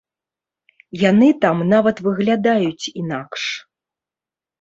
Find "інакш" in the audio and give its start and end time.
3.03-3.43